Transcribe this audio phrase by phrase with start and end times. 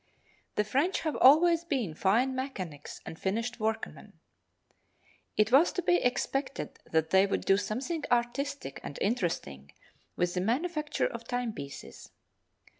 [0.55, 4.13] The French have always been fine mechanics and finished workmen.
[5.37, 9.73] It was to be expected that they would do something artistic and interesting
[10.15, 12.09] with the manufacture of timepieces.